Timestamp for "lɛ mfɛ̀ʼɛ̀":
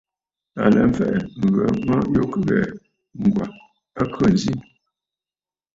0.73-1.19